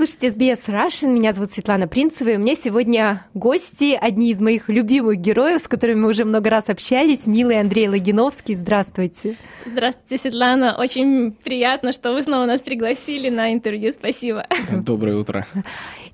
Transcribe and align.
Слушаете 0.00 0.28
SBS 0.28 0.66
Russian, 0.68 1.08
меня 1.08 1.34
зовут 1.34 1.52
Светлана 1.52 1.86
Принцева, 1.86 2.30
и 2.30 2.36
у 2.36 2.38
меня 2.38 2.54
сегодня 2.54 3.26
гости, 3.34 3.98
одни 4.00 4.30
из 4.30 4.40
моих 4.40 4.70
любимых 4.70 5.18
героев, 5.18 5.60
с 5.60 5.68
которыми 5.68 6.00
мы 6.00 6.08
уже 6.08 6.24
много 6.24 6.48
раз 6.48 6.70
общались, 6.70 7.26
милый 7.26 7.60
Андрей 7.60 7.86
Логиновский. 7.86 8.54
Здравствуйте. 8.54 9.36
Здравствуйте, 9.66 10.16
Светлана. 10.16 10.74
Очень 10.78 11.32
приятно, 11.32 11.92
что 11.92 12.14
вы 12.14 12.22
снова 12.22 12.46
нас 12.46 12.62
пригласили 12.62 13.28
на 13.28 13.52
интервью. 13.52 13.92
Спасибо. 13.92 14.46
Доброе 14.72 15.16
утро. 15.16 15.46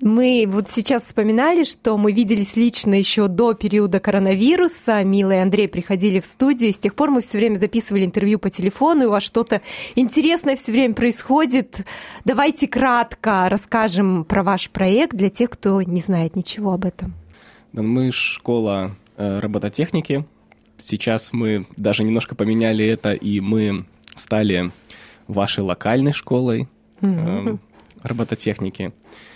Мы 0.00 0.44
вот 0.46 0.68
сейчас 0.68 1.04
вспоминали, 1.04 1.64
что 1.64 1.96
мы 1.96 2.12
виделись 2.12 2.56
лично 2.56 2.94
еще 2.94 3.28
до 3.28 3.54
периода 3.54 3.98
коронавируса. 3.98 5.02
Милый 5.04 5.40
Андрей 5.40 5.68
приходили 5.68 6.20
в 6.20 6.26
студию, 6.26 6.70
и 6.70 6.72
с 6.72 6.78
тех 6.78 6.94
пор 6.94 7.10
мы 7.10 7.22
все 7.22 7.38
время 7.38 7.54
записывали 7.54 8.04
интервью 8.04 8.38
по 8.38 8.50
телефону, 8.50 9.04
и 9.04 9.06
у 9.06 9.10
вас 9.10 9.22
что-то 9.22 9.62
интересное 9.94 10.56
все 10.56 10.72
время 10.72 10.92
происходит. 10.94 11.78
Давайте 12.24 12.66
кратко 12.66 13.48
расскажем 13.76 14.24
про 14.24 14.42
ваш 14.42 14.70
проект 14.70 15.14
для 15.14 15.28
тех, 15.28 15.50
кто 15.50 15.82
не 15.82 16.00
знает 16.00 16.34
ничего 16.34 16.72
об 16.72 16.86
этом. 16.86 17.14
Мы 17.72 18.10
школа 18.10 18.96
э, 19.18 19.40
робототехники. 19.40 20.24
Сейчас 20.78 21.34
мы 21.34 21.66
даже 21.76 22.02
немножко 22.02 22.34
поменяли 22.34 22.86
это, 22.86 23.12
и 23.12 23.40
мы 23.40 23.84
стали 24.14 24.72
вашей 25.28 25.60
локальной 25.60 26.12
школой 26.12 26.68
mm-hmm. 27.02 27.58
робототехники. 28.02 28.94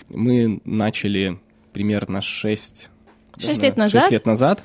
Мы 0.08 0.60
начали 0.64 1.38
примерно 1.74 2.22
6, 2.22 2.88
6 3.36 3.62
лет 3.62 3.76
назад. 3.76 4.02
6 4.02 4.12
лет 4.12 4.24
назад. 4.26 4.62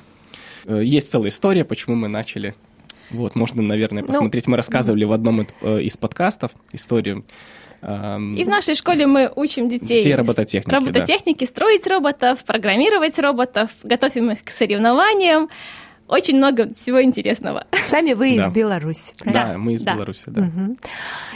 Э, 0.64 0.82
есть 0.82 1.10
целая 1.10 1.28
история, 1.28 1.66
почему 1.66 1.96
мы 1.96 2.08
начали. 2.08 2.54
Вот, 3.10 3.34
можно, 3.34 3.60
наверное, 3.60 4.02
ну, 4.02 4.08
посмотреть. 4.08 4.46
Ну, 4.46 4.52
мы 4.52 4.56
рассказывали 4.56 5.04
в 5.04 5.12
одном 5.12 5.42
из 5.42 5.98
подкастов 5.98 6.52
историю 6.72 7.26
и 7.82 8.44
в 8.44 8.48
нашей 8.48 8.74
школе 8.74 9.06
мы 9.06 9.30
учим 9.34 9.68
детей, 9.68 9.98
детей 9.98 10.14
робототехники, 10.14 10.74
робототехники 10.74 11.44
да. 11.44 11.46
строить 11.46 11.86
роботов, 11.86 12.44
программировать 12.44 13.18
роботов, 13.18 13.70
готовим 13.82 14.30
их 14.32 14.44
к 14.44 14.50
соревнованиям. 14.50 15.48
Очень 16.08 16.36
много 16.36 16.72
всего 16.80 17.02
интересного. 17.02 17.64
Сами 17.88 18.12
вы 18.12 18.36
да. 18.36 18.44
из 18.44 18.50
Беларуси, 18.52 19.12
правильно? 19.18 19.52
Да, 19.52 19.58
мы 19.58 19.74
из 19.74 19.82
да. 19.82 19.94
Беларуси, 19.94 20.22
да. 20.26 20.42
Угу. 20.42 20.76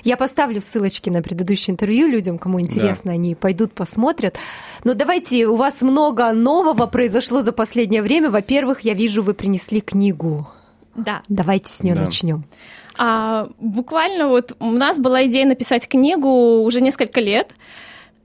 Я 0.05 0.17
поставлю 0.17 0.61
ссылочки 0.61 1.11
на 1.11 1.23
предыдущее 1.23 1.73
интервью 1.73 2.07
людям, 2.07 2.39
кому 2.39 2.61
интересно, 2.61 3.07
да. 3.07 3.13
они 3.13 3.35
пойдут 3.35 3.73
посмотрят. 3.73 4.39
Но 4.85 4.95
давайте, 4.95 5.47
у 5.49 5.57
вас 5.57 5.83
много 5.83 6.33
нового 6.33 6.87
произошло 6.87 7.43
за 7.43 7.51
последнее 7.53 8.03
время. 8.03 8.31
Во-первых, 8.31 8.83
я 8.83 8.95
вижу, 8.95 9.23
вы 9.23 9.35
принесли 9.35 9.81
книгу. 9.81 10.49
Да. 10.95 11.23
Давайте 11.29 11.73
с 11.73 11.83
нее 11.83 11.97
да. 11.97 12.03
начнем. 12.03 12.45
А, 13.03 13.49
буквально 13.59 14.29
вот 14.29 14.53
у 14.61 14.71
нас 14.73 14.99
была 14.99 15.25
идея 15.25 15.47
написать 15.47 15.89
книгу 15.89 16.61
уже 16.63 16.83
несколько 16.83 17.21
лет. 17.21 17.49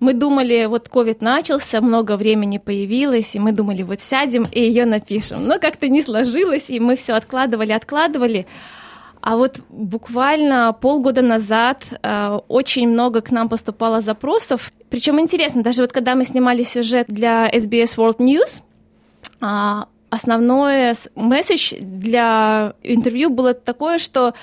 Мы 0.01 0.11
думали, 0.13 0.65
вот 0.65 0.89
ковид 0.89 1.21
начался, 1.21 1.79
много 1.79 2.17
времени 2.17 2.57
появилось, 2.57 3.35
и 3.35 3.39
мы 3.39 3.53
думали, 3.53 3.83
вот 3.83 4.01
сядем 4.01 4.45
и 4.51 4.59
ее 4.59 4.85
напишем. 4.85 5.47
Но 5.47 5.59
как-то 5.59 5.87
не 5.87 6.01
сложилось, 6.01 6.65
и 6.67 6.81
мы 6.81 6.97
все 6.97 7.13
откладывали, 7.13 7.71
откладывали. 7.71 8.47
А 9.21 9.37
вот 9.37 9.61
буквально 9.69 10.73
полгода 10.73 11.21
назад 11.21 11.85
э, 12.03 12.39
очень 12.49 12.89
много 12.89 13.21
к 13.21 13.31
нам 13.31 13.47
поступало 13.47 14.01
запросов. 14.01 14.73
Причем 14.89 15.21
интересно, 15.21 15.63
даже 15.63 15.83
вот 15.83 15.93
когда 15.93 16.15
мы 16.15 16.25
снимали 16.25 16.63
сюжет 16.63 17.05
для 17.07 17.49
SBS 17.49 17.95
World 17.95 18.17
News, 18.17 18.61
э, 19.39 19.85
основное 20.09 20.95
месседж 21.15 21.75
для 21.79 22.73
интервью 22.83 23.29
было 23.29 23.53
такое, 23.53 23.99
что 23.99 24.33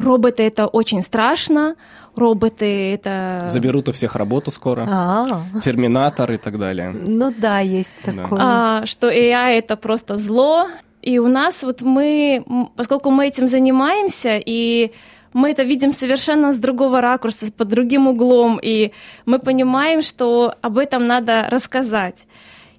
роботы 0.00 0.42
это 0.42 0.66
очень 0.66 1.02
страшно, 1.02 1.76
роботы 2.16 2.92
это... 2.94 3.46
Заберут 3.48 3.88
у 3.88 3.92
всех 3.92 4.16
работу 4.16 4.50
скоро. 4.50 4.86
А-а-а. 4.88 5.60
Терминатор 5.60 6.32
и 6.32 6.36
так 6.36 6.58
далее. 6.58 6.90
Ну 6.90 7.32
да, 7.36 7.60
есть 7.60 7.98
такое. 8.02 8.40
А, 8.40 8.86
что 8.86 9.10
AI 9.10 9.58
это 9.58 9.76
просто 9.76 10.16
зло. 10.16 10.68
И 11.02 11.18
у 11.18 11.28
нас 11.28 11.62
вот 11.62 11.80
мы, 11.80 12.44
поскольку 12.76 13.10
мы 13.10 13.26
этим 13.26 13.46
занимаемся, 13.46 14.40
и 14.44 14.92
мы 15.32 15.50
это 15.50 15.62
видим 15.62 15.90
совершенно 15.90 16.52
с 16.52 16.58
другого 16.58 17.00
ракурса, 17.00 17.50
под 17.52 17.68
другим 17.68 18.06
углом, 18.06 18.58
и 18.62 18.92
мы 19.26 19.38
понимаем, 19.38 20.02
что 20.02 20.54
об 20.60 20.76
этом 20.76 21.06
надо 21.06 21.48
рассказать. 21.50 22.26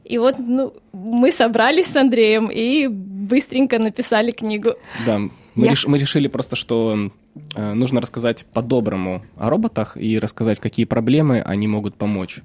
И 0.03 0.17
вот 0.17 0.35
ну, 0.39 0.73
мы 0.91 1.31
собрались 1.31 1.87
с 1.87 1.95
Андреем 1.95 2.51
и 2.51 2.87
быстренько 2.87 3.79
написали 3.79 4.31
книгу. 4.31 4.71
Да, 5.05 5.21
мы, 5.55 5.65
Я... 5.65 5.71
реш, 5.71 5.85
мы 5.85 5.97
решили 5.97 6.27
просто, 6.27 6.55
что 6.55 7.11
э, 7.55 7.73
нужно 7.73 8.01
рассказать 8.01 8.45
по-доброму 8.53 9.23
о 9.37 9.49
роботах 9.49 9.97
и 9.97 10.17
рассказать, 10.19 10.59
какие 10.59 10.85
проблемы 10.85 11.41
они 11.41 11.67
могут 11.67 11.95
помочь. 11.95 12.41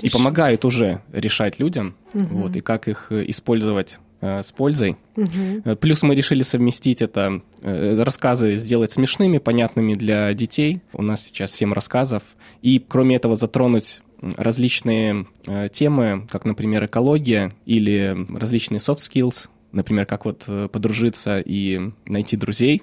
Решить. 0.00 0.14
И 0.14 0.16
помогают 0.16 0.64
уже 0.64 1.02
решать 1.12 1.58
людям, 1.58 1.94
угу. 2.14 2.24
вот, 2.42 2.56
и 2.56 2.60
как 2.60 2.88
их 2.88 3.08
э, 3.10 3.24
использовать 3.28 3.98
э, 4.20 4.42
с 4.42 4.52
пользой. 4.52 4.96
Угу. 5.16 5.76
Плюс 5.76 6.02
мы 6.02 6.14
решили 6.14 6.42
совместить 6.42 7.02
это, 7.02 7.42
э, 7.62 8.02
рассказы 8.02 8.56
сделать 8.56 8.92
смешными, 8.92 9.38
понятными 9.38 9.94
для 9.94 10.32
детей. 10.34 10.80
У 10.92 11.02
нас 11.02 11.24
сейчас 11.24 11.52
7 11.52 11.72
рассказов. 11.72 12.22
И 12.62 12.78
кроме 12.78 13.16
этого 13.16 13.36
затронуть 13.36 14.00
различные 14.22 15.26
э, 15.46 15.68
темы, 15.70 16.26
как, 16.30 16.44
например, 16.44 16.84
экология 16.84 17.52
или 17.66 18.26
различные 18.38 18.78
soft 18.78 18.98
skills, 18.98 19.48
например, 19.72 20.06
как 20.06 20.24
вот 20.24 20.44
э, 20.48 20.68
подружиться 20.68 21.40
и 21.40 21.80
найти 22.06 22.36
друзей. 22.36 22.82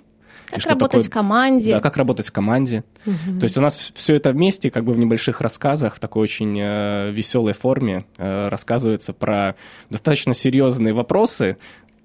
Как 0.49 0.65
работать 0.65 1.03
такое, 1.03 1.03
в 1.03 1.09
команде. 1.09 1.73
Да, 1.73 1.81
как 1.81 1.97
работать 1.97 2.27
в 2.27 2.31
команде. 2.31 2.83
Угу. 3.05 3.39
То 3.39 3.43
есть 3.43 3.57
у 3.57 3.61
нас 3.61 3.91
все 3.95 4.15
это 4.15 4.31
вместе, 4.31 4.71
как 4.71 4.85
бы 4.85 4.93
в 4.93 4.97
небольших 4.97 5.41
рассказах, 5.41 5.95
в 5.95 5.99
такой 5.99 6.23
очень 6.23 6.57
э, 6.57 7.11
веселой 7.11 7.53
форме 7.53 8.05
э, 8.17 8.47
рассказывается 8.47 9.11
про 9.11 9.55
достаточно 9.89 10.33
серьезные 10.33 10.93
вопросы, 10.93 11.57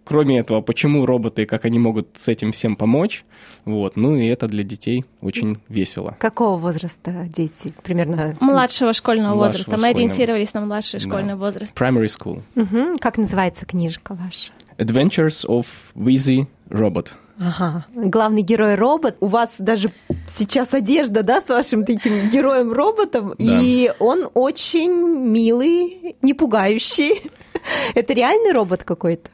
кроме 0.05 0.41
этого, 0.41 0.61
почему 0.61 1.07
роботы, 1.07 1.47
как 1.47 1.65
они 1.65 1.79
могут 1.79 2.09
с 2.15 2.29
этим 2.29 2.53
всем 2.53 2.77
помочь. 2.77 3.25
Вот. 3.65 3.97
Ну 3.97 4.17
и 4.17 4.27
это 4.27 4.49
для 4.49 4.65
детей 4.65 5.05
очень 5.21 5.59
весело. 5.69 6.17
Какого 6.19 6.59
возраста 6.59 7.27
дети? 7.29 7.73
Примерно? 7.83 8.37
Младшего 8.41 8.93
школьного 8.93 9.35
Младшего 9.35 9.47
возраста. 9.47 9.71
Школьного... 9.71 9.87
Мы 9.87 9.91
ориентировались 9.91 10.55
на 10.55 10.61
младший 10.63 11.01
да. 11.01 11.07
школьный 11.07 11.35
возраст. 11.37 11.73
Primary 11.79 12.07
school. 12.07 12.43
Угу. 12.57 12.99
Как 13.01 13.19
называется 13.19 13.67
книжка 13.67 14.15
ваша? 14.15 14.53
Adventures 14.83 15.45
of 15.47 15.67
Wheezy 15.95 16.47
Robot. 16.71 17.09
Ага. 17.39 17.87
Главный 17.95 18.43
герой 18.43 18.75
робот. 18.75 19.17
У 19.21 19.27
вас 19.27 19.55
даже 19.59 19.91
сейчас 20.27 20.75
одежда, 20.75 21.23
да, 21.23 21.41
с 21.41 21.49
вашим 21.49 21.85
таким 21.85 22.29
героем-роботом. 22.31 23.35
Да. 23.39 23.61
И 23.63 23.93
он 23.99 24.29
очень 24.35 24.93
милый, 24.93 26.17
не 26.23 26.35
пугающий. 26.35 27.23
Это 27.95 28.13
реальный 28.13 28.53
робот 28.53 28.85
какой-то? 28.85 29.31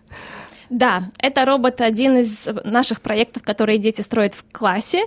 Да, 0.70 1.10
это 1.18 1.44
робот 1.44 1.80
один 1.80 2.18
из 2.18 2.46
наших 2.64 3.00
проектов, 3.00 3.42
которые 3.42 3.78
дети 3.78 4.00
строят 4.00 4.34
в 4.34 4.44
классе. 4.52 5.04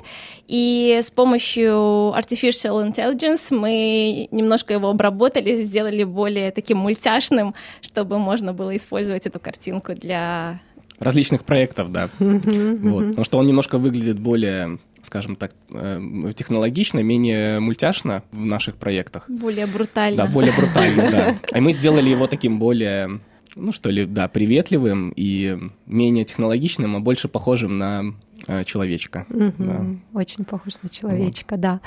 И 0.48 1.00
с 1.02 1.12
помощью 1.12 1.72
Artificial 2.16 2.92
Intelligence 2.92 3.56
мы 3.56 4.28
немножко 4.32 4.74
его 4.74 4.90
обработали, 4.90 5.56
сделали 5.64 6.04
более 6.04 6.52
таким 6.52 6.78
мультяшным, 6.78 7.54
чтобы 7.82 8.18
можно 8.18 8.54
было 8.54 8.76
использовать 8.76 9.28
эту 9.28 9.40
картинку 9.40 9.94
для 9.94 10.60
различных 11.00 11.44
проектов, 11.44 11.92
да. 11.92 12.10
вот. 12.20 13.08
Потому 13.08 13.26
что 13.26 13.38
он 13.40 13.48
немножко 13.48 13.78
выглядит 13.78 14.20
более 14.20 14.80
скажем 15.04 15.36
так, 15.36 15.52
э, 15.72 16.32
технологично, 16.36 17.00
менее 17.00 17.60
мультяшно 17.60 18.22
в 18.32 18.46
наших 18.46 18.76
проектах. 18.76 19.26
Более 19.28 19.66
брутально. 19.66 20.18
Да, 20.18 20.26
более 20.28 20.54
брутально, 20.54 21.12
да. 21.12 21.36
А 21.52 21.60
мы 21.60 21.74
сделали 21.74 22.08
его 22.10 22.28
таким 22.28 22.60
более 22.60 23.20
ну 23.56 23.72
что 23.72 23.90
ли, 23.90 24.06
да, 24.06 24.28
приветливым 24.28 25.12
и 25.16 25.58
менее 25.86 26.26
технологичным, 26.26 26.96
а 26.96 27.00
больше 27.00 27.28
похожим 27.28 27.78
на 27.78 28.04
э, 28.48 28.64
человечка. 28.64 29.26
Угу, 29.30 29.54
да. 29.58 29.86
Очень 30.14 30.46
похож 30.46 30.74
на 30.82 30.90
человечка, 30.90 31.54
вот. 31.54 31.62
да. 31.62 31.82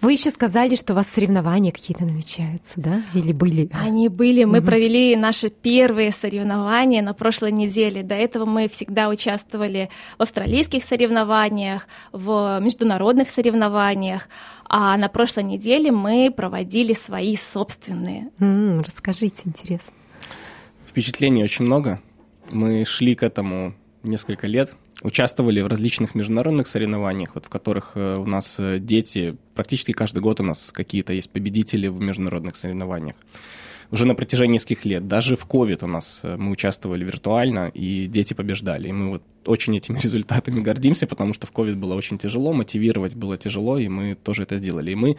Вы 0.00 0.12
еще 0.12 0.30
сказали, 0.30 0.76
что 0.76 0.92
у 0.92 0.96
вас 0.96 1.08
соревнования 1.08 1.72
какие-то 1.72 2.04
намечаются, 2.04 2.74
да? 2.76 3.02
Или 3.14 3.32
были? 3.32 3.68
Они 3.72 4.08
были. 4.08 4.44
Мы 4.44 4.58
угу. 4.58 4.66
провели 4.68 5.16
наши 5.16 5.50
первые 5.50 6.12
соревнования 6.12 7.02
на 7.02 7.14
прошлой 7.14 7.50
неделе. 7.50 8.04
До 8.04 8.14
этого 8.14 8.44
мы 8.44 8.68
всегда 8.68 9.08
участвовали 9.08 9.90
в 10.16 10.22
австралийских 10.22 10.84
соревнованиях, 10.84 11.88
в 12.12 12.60
международных 12.60 13.28
соревнованиях. 13.28 14.28
А 14.68 14.96
на 14.96 15.08
прошлой 15.08 15.44
неделе 15.44 15.90
мы 15.90 16.32
проводили 16.34 16.92
свои 16.92 17.34
собственные. 17.36 18.30
М-м, 18.38 18.82
расскажите, 18.82 19.42
интересно. 19.46 19.94
Впечатлений 20.88 21.44
очень 21.44 21.66
много. 21.66 22.00
Мы 22.50 22.84
шли 22.86 23.14
к 23.14 23.22
этому 23.22 23.74
несколько 24.02 24.46
лет, 24.46 24.74
участвовали 25.02 25.60
в 25.60 25.66
различных 25.66 26.14
международных 26.14 26.66
соревнованиях, 26.66 27.34
вот 27.34 27.44
в 27.44 27.48
которых 27.50 27.92
э, 27.94 28.16
у 28.16 28.24
нас 28.24 28.56
э, 28.58 28.78
дети, 28.78 29.36
практически 29.54 29.92
каждый 29.92 30.20
год 30.20 30.40
у 30.40 30.44
нас 30.44 30.72
какие-то 30.72 31.12
есть 31.12 31.30
победители 31.30 31.88
в 31.88 32.00
международных 32.00 32.56
соревнованиях. 32.56 33.16
Уже 33.90 34.06
на 34.06 34.14
протяжении 34.14 34.54
нескольких 34.54 34.84
лет. 34.84 35.08
Даже 35.08 35.36
в 35.36 35.46
COVID 35.46 35.84
у 35.84 35.86
нас 35.86 36.20
э, 36.22 36.36
мы 36.36 36.50
участвовали 36.50 37.04
виртуально, 37.04 37.70
и 37.74 38.06
дети 38.06 38.34
побеждали. 38.34 38.88
И 38.88 38.92
мы 38.92 39.10
вот 39.10 39.22
очень 39.46 39.76
этими 39.76 39.98
результатами 40.02 40.60
гордимся, 40.60 41.06
потому 41.06 41.34
что 41.34 41.46
в 41.46 41.52
COVID 41.52 41.76
было 41.76 41.94
очень 41.94 42.18
тяжело, 42.18 42.52
мотивировать 42.52 43.14
было 43.14 43.36
тяжело, 43.36 43.78
и 43.78 43.88
мы 43.88 44.14
тоже 44.14 44.42
это 44.42 44.58
сделали. 44.58 44.92
И 44.92 44.94
мы 44.94 45.16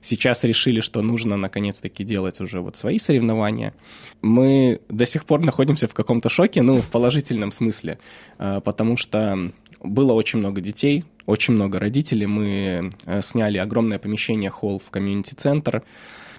сейчас 0.00 0.44
решили, 0.44 0.80
что 0.80 1.02
нужно 1.02 1.36
наконец-таки 1.36 2.04
делать 2.04 2.40
уже 2.40 2.60
вот 2.60 2.76
свои 2.76 2.98
соревнования. 2.98 3.74
Мы 4.22 4.80
до 4.88 5.06
сих 5.06 5.24
пор 5.24 5.42
находимся 5.42 5.86
в 5.86 5.94
каком-то 5.94 6.28
шоке, 6.28 6.62
ну, 6.62 6.76
в 6.76 6.88
положительном 6.88 7.52
смысле, 7.52 7.98
э, 8.38 8.60
потому 8.64 8.96
что 8.96 9.52
было 9.82 10.12
очень 10.12 10.40
много 10.40 10.60
детей, 10.60 11.04
очень 11.26 11.54
много 11.54 11.78
родителей. 11.78 12.26
Мы 12.26 12.92
э, 13.06 13.20
сняли 13.20 13.58
огромное 13.58 13.98
помещение, 13.98 14.50
холл 14.50 14.80
в 14.84 14.90
комьюнити-центр. 14.90 15.82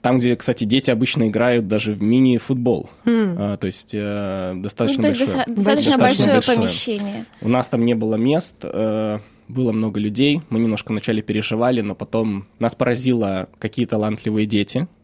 Там, 0.01 0.17
где, 0.17 0.35
кстати, 0.35 0.63
дети 0.63 0.89
обычно 0.89 1.27
играют 1.27 1.67
даже 1.67 1.93
в 1.93 2.01
мини-футбол. 2.01 2.89
Mm. 3.05 3.35
А, 3.37 3.57
то 3.57 3.67
есть 3.67 3.91
э, 3.93 4.53
достаточно, 4.55 5.03
ну, 5.03 5.11
то 5.11 5.15
есть 5.15 5.35
большое, 5.35 5.55
достаточно, 5.55 5.97
большое, 5.97 6.27
большое 6.33 6.57
помещение. 6.57 7.25
У 7.41 7.47
нас 7.47 7.67
там 7.67 7.83
не 7.83 7.93
было 7.93 8.15
мест, 8.15 8.55
э, 8.63 9.19
было 9.47 9.71
много 9.71 9.99
людей. 9.99 10.41
Мы 10.49 10.59
немножко 10.59 10.91
вначале 10.91 11.21
переживали, 11.21 11.81
но 11.81 11.93
потом 11.93 12.47
нас 12.57 12.73
поразило, 12.73 13.49
какие 13.59 13.85
талантливые 13.85 14.47
дети– 14.47 14.87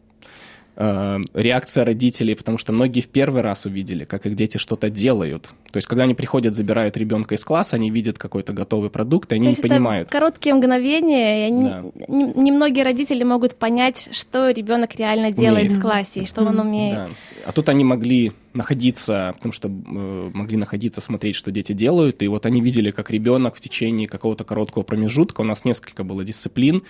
Э, 0.80 1.18
реакция 1.34 1.84
родителей, 1.84 2.36
потому 2.36 2.56
что 2.56 2.72
многие 2.72 3.00
в 3.00 3.08
первый 3.08 3.42
раз 3.42 3.66
увидели, 3.66 4.04
как 4.04 4.26
их 4.26 4.36
дети 4.36 4.58
что-то 4.58 4.88
делают. 4.88 5.48
То 5.72 5.76
есть, 5.76 5.88
когда 5.88 6.04
они 6.04 6.14
приходят, 6.14 6.54
забирают 6.54 6.96
ребенка 6.96 7.34
из 7.34 7.44
класса, 7.44 7.74
они 7.74 7.90
видят 7.90 8.16
какой-то 8.16 8.52
готовый 8.52 8.88
продукт, 8.88 9.32
и 9.32 9.34
они 9.34 9.52
То 9.52 9.60
не 9.60 9.68
понимают. 9.68 10.08
Короткие 10.08 10.54
мгновения, 10.54 11.48
и 11.48 11.50
они, 11.50 11.64
да. 11.64 11.82
немногие 12.06 12.84
родители 12.84 13.24
могут 13.24 13.56
понять, 13.56 14.08
что 14.12 14.50
ребенок 14.50 14.94
реально 14.94 15.32
делает 15.32 15.66
умеет. 15.66 15.78
в 15.78 15.82
классе 15.82 16.20
и 16.20 16.24
что 16.24 16.42
он 16.42 16.60
умеет. 16.60 16.94
Да. 16.94 17.08
А 17.44 17.50
тут 17.50 17.68
они 17.70 17.82
могли 17.82 18.32
находиться, 18.58 19.32
потому 19.36 19.52
что 19.52 19.68
э, 19.68 20.30
могли 20.34 20.58
находиться, 20.58 21.00
смотреть, 21.00 21.36
что 21.36 21.50
дети 21.50 21.72
делают, 21.72 22.22
и 22.22 22.28
вот 22.28 22.44
они 22.44 22.60
видели, 22.60 22.90
как 22.90 23.10
ребенок 23.10 23.56
в 23.56 23.60
течение 23.60 24.06
какого-то 24.06 24.44
короткого 24.44 24.82
промежутка, 24.82 25.40
у 25.40 25.44
нас 25.44 25.64
несколько 25.64 26.04
было 26.04 26.22
дисциплин, 26.24 26.82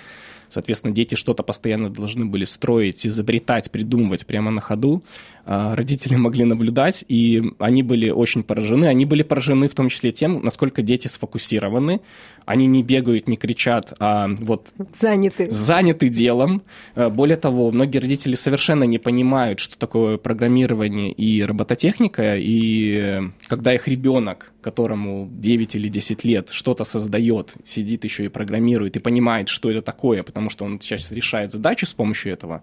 Соответственно, 0.49 0.95
дети 0.95 1.15
что-то 1.15 1.43
постоянно 1.43 1.91
должны 1.91 2.25
были 2.25 2.45
строить, 2.45 3.07
изобретать, 3.07 3.71
придумывать 3.71 4.27
прямо 4.27 4.51
на 4.51 4.61
ходу. 4.61 5.03
А, 5.45 5.75
родители 5.77 6.15
могли 6.17 6.45
наблюдать, 6.45 7.05
и 7.09 7.43
они 7.59 7.83
были 7.83 8.11
очень 8.11 8.43
поражены. 8.43 8.87
Они 8.87 9.05
были 9.05 9.23
поражены 9.23 9.69
в 9.69 9.75
том 9.75 9.89
числе 9.89 10.11
тем, 10.11 10.43
насколько 10.43 10.83
дети 10.83 11.07
сфокусированы. 11.07 12.01
Они 12.49 12.67
не 12.67 12.83
бегают, 12.83 13.29
не 13.29 13.37
кричат, 13.37 13.93
а 14.01 14.27
вот... 14.39 14.69
Заняты. 14.99 15.51
Заняты 15.51 16.09
делом. 16.09 16.63
А, 16.95 17.11
более 17.11 17.37
того, 17.37 17.71
многие 17.71 17.99
родители 17.99 18.37
совершенно 18.37 18.85
не 18.85 18.97
понимают, 18.97 19.59
что 19.59 19.77
такое 19.77 20.17
программирование 20.17 21.13
и 21.13 21.43
робототехника, 21.43 22.37
и 22.39 23.21
когда 23.49 23.75
их 23.75 23.87
ребенок, 23.87 24.51
которому 24.63 25.29
9 25.31 25.75
или 25.75 25.89
10 25.89 26.25
лет, 26.25 26.49
что-то 26.49 26.85
создает, 26.85 27.53
сидит 27.65 28.05
еще 28.05 28.25
и 28.25 28.29
программирует, 28.29 28.97
и 28.97 29.01
понимает, 29.01 29.51
что 29.51 29.71
это 29.71 29.83
такое, 29.83 30.23
потому 30.23 30.49
что 30.49 30.65
он 30.65 30.81
сейчас 30.81 31.13
решает 31.13 31.53
задачу 31.53 31.85
с 31.85 31.93
помощью 31.93 32.33
этого, 32.33 32.63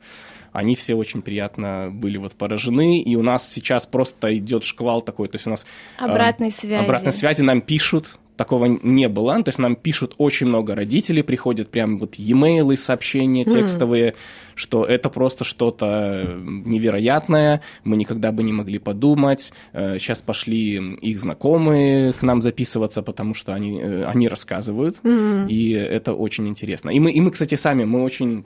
они 0.52 0.74
все 0.74 0.96
очень 0.96 1.22
приятно 1.22 1.92
были 1.92 2.18
вот 2.18 2.34
поражены, 2.34 3.02
и 3.02 3.16
у 3.16 3.22
нас 3.22 3.48
сейчас 3.54 3.86
просто 3.86 4.36
идет 4.36 4.64
шквал 4.64 5.02
такой, 5.02 5.28
то 5.28 5.36
есть 5.36 5.46
у 5.46 5.52
нас... 5.52 5.68
Обратной 6.00 6.48
э, 6.48 6.52
связи. 6.52 6.84
Обратной 6.84 7.12
связи 7.12 7.44
нам 7.44 7.62
пишут, 7.62 8.18
такого 8.36 8.66
не 8.66 9.08
было. 9.10 9.42
То 9.44 9.50
есть 9.50 9.60
нам 9.60 9.76
пишут 9.76 10.16
очень 10.18 10.48
много 10.48 10.76
родителей, 10.76 11.24
приходят 11.24 11.70
прям 11.70 11.98
вот 11.98 12.16
e-mail, 12.16 12.76
сообщения 12.76 13.46
текстовые, 13.46 14.12
mm. 14.12 14.16
что 14.56 14.86
это 14.86 15.10
просто 15.10 15.44
что-то 15.44 16.38
невероятное, 16.44 17.62
мы 17.84 17.98
никогда 17.98 18.32
бы 18.32 18.44
не 18.44 18.54
могли 18.54 18.80
подумать. 18.80 19.54
Сейчас 19.74 20.22
э, 20.22 20.24
пошли 20.26 20.94
их 21.02 21.20
знакомые 21.20 22.14
к 22.14 22.22
нам 22.24 22.42
записываться, 22.42 23.02
потому 23.02 23.34
что 23.34 23.54
они, 23.54 23.80
э, 23.80 24.04
они 24.04 24.28
рассказывают, 24.28 24.98
mm. 25.04 25.48
и 25.50 25.72
это 25.72 26.14
очень 26.14 26.48
интересно. 26.48 26.90
И 26.90 27.00
мы, 27.00 27.12
и 27.12 27.22
мы, 27.22 27.32
кстати, 27.32 27.56
сами, 27.56 27.86
мы 27.86 28.04
очень 28.04 28.46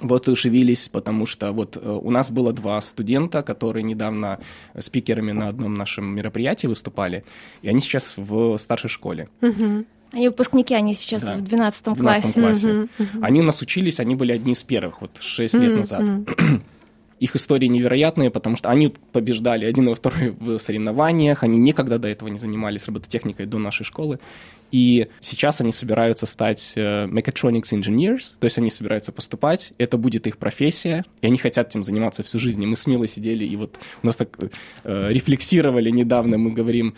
вот 0.00 0.28
ушевились, 0.28 0.88
потому 0.88 1.26
что 1.26 1.52
вот 1.52 1.76
э, 1.76 1.90
у 1.90 2.10
нас 2.10 2.30
было 2.30 2.52
два 2.52 2.80
студента, 2.80 3.42
которые 3.42 3.82
недавно 3.82 4.40
спикерами 4.78 5.32
на 5.32 5.48
одном 5.48 5.74
нашем 5.74 6.06
мероприятии 6.14 6.66
выступали, 6.66 7.24
и 7.62 7.68
они 7.68 7.80
сейчас 7.80 8.14
в 8.16 8.56
старшей 8.58 8.88
школе. 8.88 9.28
Угу. 9.42 9.84
Они 10.12 10.28
выпускники, 10.28 10.74
они 10.74 10.94
сейчас 10.94 11.22
да. 11.22 11.34
в 11.34 11.42
12 11.42 11.84
классе. 11.84 12.00
12 12.00 12.34
классе. 12.34 12.70
Угу, 12.70 12.88
угу. 12.98 13.24
Они 13.24 13.40
у 13.40 13.44
нас 13.44 13.60
учились, 13.60 14.00
они 14.00 14.14
были 14.14 14.32
одни 14.32 14.52
из 14.52 14.64
первых, 14.64 15.00
вот 15.00 15.10
6 15.20 15.54
лет 15.54 15.76
назад. 15.76 16.02
Их 17.20 17.36
истории 17.36 17.66
невероятные, 17.66 18.30
потому 18.30 18.56
что 18.56 18.68
они 18.68 18.94
побеждали 19.12 19.64
один 19.64 19.88
и 19.88 19.94
второй 19.94 20.30
в 20.30 20.58
соревнованиях, 20.58 21.42
они 21.42 21.58
никогда 21.58 21.98
до 21.98 22.08
этого 22.08 22.28
не 22.28 22.38
занимались 22.38 22.86
робототехникой 22.86 23.46
до 23.46 23.58
нашей 23.58 23.84
школы. 23.84 24.18
И 24.70 25.08
сейчас 25.20 25.60
они 25.60 25.72
собираются 25.72 26.26
стать 26.26 26.74
э, 26.76 27.06
mechatronics 27.06 27.72
engineers, 27.72 28.34
то 28.38 28.44
есть 28.44 28.58
они 28.58 28.70
собираются 28.70 29.12
поступать, 29.12 29.72
это 29.78 29.96
будет 29.96 30.26
их 30.26 30.36
профессия, 30.36 31.04
и 31.22 31.26
они 31.26 31.38
хотят 31.38 31.68
этим 31.68 31.84
заниматься 31.84 32.22
всю 32.22 32.38
жизнь. 32.38 32.62
И 32.62 32.66
мы 32.66 32.76
смело 32.76 33.06
сидели 33.06 33.44
и 33.44 33.56
вот 33.56 33.78
у 34.02 34.06
нас 34.06 34.16
так 34.16 34.28
э, 34.84 35.08
рефлексировали 35.10 35.90
недавно, 35.90 36.36
мы 36.36 36.52
говорим, 36.52 36.94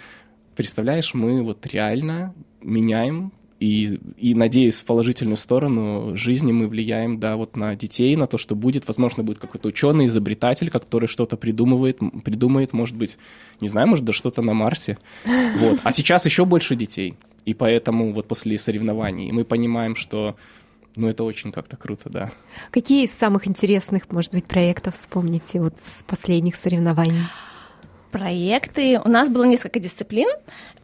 представляешь, 0.56 1.14
мы 1.14 1.42
вот 1.42 1.64
реально 1.66 2.34
меняем 2.60 3.32
и, 3.60 4.00
и 4.16 4.34
надеюсь, 4.34 4.76
в 4.76 4.86
положительную 4.86 5.36
сторону 5.36 6.16
жизни 6.16 6.50
мы 6.50 6.66
влияем, 6.66 7.20
да, 7.20 7.36
вот 7.36 7.56
на 7.56 7.76
детей, 7.76 8.16
на 8.16 8.26
то, 8.26 8.38
что 8.38 8.54
будет, 8.54 8.86
возможно, 8.86 9.22
будет 9.22 9.38
какой-то 9.38 9.68
ученый, 9.68 10.06
изобретатель, 10.06 10.70
который 10.70 11.06
что-то 11.06 11.36
придумывает, 11.36 11.98
придумает, 12.24 12.72
может 12.72 12.96
быть, 12.96 13.18
не 13.60 13.68
знаю, 13.68 13.86
может, 13.86 14.06
да 14.06 14.14
что-то 14.14 14.40
на 14.40 14.54
Марсе. 14.54 14.98
Вот. 15.58 15.80
А 15.82 15.92
сейчас 15.92 16.24
еще 16.24 16.46
больше 16.46 16.74
детей. 16.74 17.16
И 17.44 17.52
поэтому 17.52 18.12
вот 18.12 18.26
после 18.28 18.56
соревнований 18.56 19.30
мы 19.30 19.44
понимаем, 19.44 19.94
что 19.94 20.36
ну, 20.96 21.08
это 21.08 21.24
очень 21.24 21.52
как-то 21.52 21.76
круто, 21.76 22.08
да. 22.08 22.30
Какие 22.70 23.04
из 23.04 23.12
самых 23.12 23.46
интересных, 23.46 24.10
может 24.10 24.32
быть, 24.32 24.46
проектов 24.46 24.94
вспомните 24.94 25.60
вот 25.60 25.74
с 25.82 26.02
последних 26.02 26.56
соревнований? 26.56 27.24
Проекты. 28.10 29.00
У 29.04 29.08
нас 29.08 29.28
было 29.28 29.44
несколько 29.44 29.80
дисциплин. 29.80 30.28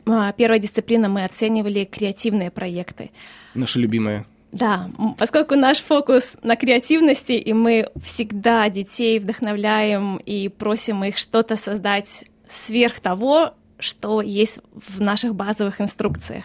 А, 0.07 0.33
первая 0.33 0.59
дисциплина 0.59 1.09
мы 1.09 1.25
оценивали 1.25 1.85
креативные 1.85 2.51
проекты. 2.51 3.11
Наши 3.55 3.81
любимые. 3.81 4.25
Да, 4.53 4.89
поскольку 5.19 5.55
наш 5.55 5.79
фокус 5.79 6.37
на 6.43 6.57
креативности, 6.57 7.33
и 7.33 7.53
мы 7.53 7.91
всегда 8.03 8.69
детей 8.71 9.19
вдохновляем 9.19 10.17
и 10.19 10.49
просим 10.49 11.05
их 11.05 11.19
что-то 11.19 11.57
создать 11.57 12.25
сверх 12.49 13.01
того, 13.01 13.55
что 13.79 14.23
есть 14.23 14.61
в 14.73 15.01
наших 15.01 15.35
базовых 15.35 15.81
инструкциях. 15.81 16.45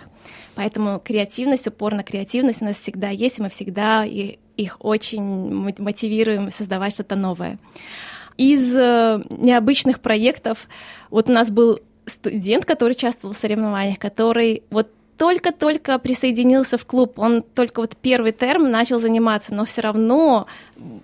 Поэтому 0.55 0.99
креативность, 0.99 1.67
упор 1.67 1.93
на 1.93 2.03
креативность 2.03 2.61
у 2.61 2.65
нас 2.65 2.75
всегда 2.75 3.09
есть, 3.09 3.39
и 3.39 3.41
мы 3.43 3.49
всегда 3.49 4.03
их 4.03 4.77
очень 4.79 5.23
мотивируем 5.77 6.49
создавать 6.51 6.93
что-то 6.93 7.15
новое. 7.15 7.57
Из 8.37 8.75
э, 8.75 9.23
необычных 9.29 9.99
проектов, 9.99 10.67
вот 11.09 11.29
у 11.29 11.33
нас 11.33 11.51
был 11.51 11.79
студент, 12.05 12.65
который 12.65 12.91
участвовал 12.91 13.33
в 13.33 13.37
соревнованиях, 13.37 13.99
который 13.99 14.63
вот 14.69 14.87
только-только 15.21 15.99
присоединился 15.99 16.79
в 16.79 16.85
клуб, 16.87 17.19
он 17.19 17.43
только 17.43 17.81
вот 17.81 17.95
первый 17.95 18.31
терм 18.31 18.71
начал 18.71 18.97
заниматься, 18.97 19.53
но 19.53 19.65
все 19.65 19.81
равно 19.81 20.47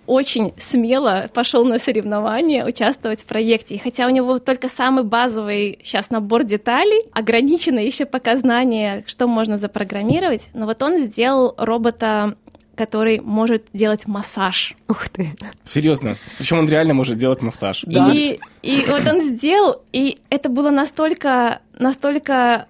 очень 0.07 0.53
смело 0.57 1.29
пошел 1.35 1.63
на 1.63 1.77
соревнования, 1.77 2.65
участвовать 2.65 3.21
в 3.21 3.25
проекте. 3.27 3.75
И 3.75 3.77
хотя 3.77 4.07
у 4.07 4.09
него 4.09 4.39
только 4.39 4.69
самый 4.69 5.03
базовый 5.03 5.77
сейчас 5.83 6.09
набор 6.09 6.45
деталей, 6.45 7.03
ограничено 7.11 7.77
еще 7.77 8.05
пока 8.05 8.37
знание, 8.37 9.03
что 9.05 9.27
можно 9.27 9.59
запрограммировать, 9.59 10.49
но 10.55 10.65
вот 10.65 10.81
он 10.81 10.97
сделал 10.97 11.53
робота 11.55 12.37
который 12.77 13.19
может 13.19 13.65
делать 13.73 14.07
массаж. 14.07 14.75
Ух 14.87 15.09
ты. 15.09 15.33
Серьезно? 15.65 16.17
Причем 16.37 16.59
он 16.59 16.69
реально 16.69 16.93
может 16.93 17.17
делать 17.17 17.41
массаж. 17.41 17.83
Да. 17.85 18.13
И, 18.13 18.39
и 18.61 18.83
вот 18.87 19.05
он 19.07 19.21
сделал, 19.21 19.81
и 19.91 20.19
это 20.29 20.47
было 20.47 20.69
настолько, 20.69 21.61
настолько 21.77 22.67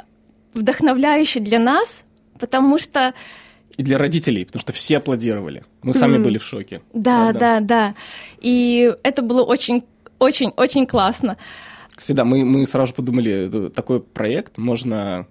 вдохновляюще 0.54 1.40
для 1.42 1.60
нас, 1.60 2.06
потому 2.40 2.80
что 2.80 3.14
и 3.76 3.84
для 3.84 4.00
родителей, 4.00 4.44
потому 4.44 4.62
что 4.62 4.74
все 4.74 4.98
аплодировали. 4.98 5.64
Мы 5.84 5.94
сами 5.94 6.18
mm. 6.18 6.24
были 6.24 6.40
в 6.40 6.44
шоке. 6.44 6.82
Да, 6.94 7.32
да, 7.32 7.40
да, 7.40 7.60
да. 7.60 7.96
И 8.40 8.92
это 9.04 9.22
было 9.22 9.44
очень, 9.44 9.84
очень, 10.18 10.52
очень 10.58 10.88
классно. 10.88 11.38
Кстати, 11.96 12.18
да, 12.18 12.26
мы, 12.26 12.44
мы 12.44 12.66
сразу 12.66 12.96
подумали, 12.96 13.70
такой 13.70 14.00
проект 14.00 14.58
можно 14.58 15.28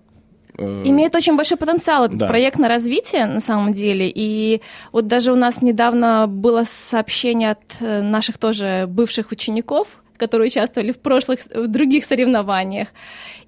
Имеет 0.58 1.14
очень 1.14 1.36
большой 1.36 1.58
потенциал 1.58 2.06
этот 2.06 2.18
да. 2.18 2.26
проект 2.26 2.58
на 2.58 2.68
развитие, 2.68 3.26
на 3.26 3.40
самом 3.40 3.72
деле. 3.72 4.10
И 4.14 4.62
вот 4.92 5.06
даже 5.06 5.32
у 5.32 5.36
нас 5.36 5.60
недавно 5.60 6.26
было 6.26 6.64
сообщение 6.64 7.52
от 7.52 7.60
э, 7.80 8.02
наших 8.02 8.38
тоже 8.38 8.86
бывших 8.88 9.32
учеников, 9.32 9.88
которые 10.16 10.48
участвовали 10.48 10.92
в 10.92 10.98
прошлых, 10.98 11.40
в 11.54 11.66
других 11.66 12.04
соревнованиях. 12.04 12.88